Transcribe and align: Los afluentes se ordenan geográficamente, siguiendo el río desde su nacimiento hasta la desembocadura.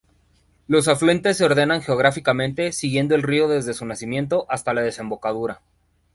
Los 0.67 0.87
afluentes 0.87 1.37
se 1.37 1.45
ordenan 1.45 1.83
geográficamente, 1.83 2.71
siguiendo 2.71 3.13
el 3.13 3.21
río 3.21 3.47
desde 3.47 3.75
su 3.75 3.85
nacimiento 3.85 4.47
hasta 4.49 4.73
la 4.73 4.81
desembocadura. 4.81 5.61